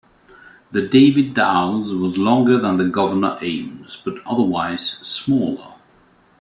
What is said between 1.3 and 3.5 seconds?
Dows" was longer than the "Governor